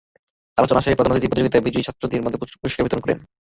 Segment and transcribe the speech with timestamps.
[0.59, 3.17] আলোচনা সভা শেষে প্রধান অতিথি প্রতিযোগিতায় বিজয়ী ছাত্রীদের মধ্যে পুরস্কার বিতরণ করেন।